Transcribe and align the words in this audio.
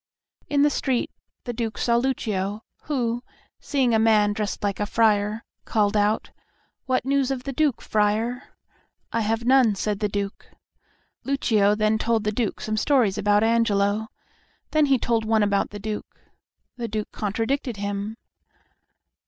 In 0.49 0.63
the 0.63 0.71
street 0.71 1.11
the 1.43 1.53
Duke 1.53 1.77
saw 1.77 1.97
Lucio, 1.97 2.63
who, 2.85 3.21
seeing 3.59 3.93
a 3.93 3.99
man 3.99 4.33
dressed 4.33 4.63
like 4.63 4.79
a 4.79 4.87
friar, 4.87 5.43
called 5.63 5.95
out, 5.95 6.31
"What 6.87 7.05
news 7.05 7.29
of 7.29 7.43
the 7.43 7.53
Duke, 7.53 7.83
friar?" 7.83 8.55
"I 9.13 9.21
have 9.21 9.45
none," 9.45 9.75
said 9.75 9.99
the 9.99 10.09
Duke. 10.09 10.47
Lucio 11.23 11.75
then 11.75 11.99
told 11.99 12.23
the 12.23 12.31
Duke 12.31 12.61
some 12.61 12.77
stories 12.77 13.19
about 13.19 13.43
Angelo. 13.43 14.07
Then 14.71 14.87
he 14.87 14.97
told 14.97 15.23
one 15.23 15.43
about 15.43 15.69
the 15.69 15.77
Duke. 15.77 16.19
The 16.77 16.87
Duke 16.87 17.11
contradicted 17.11 17.77
him. 17.77 18.17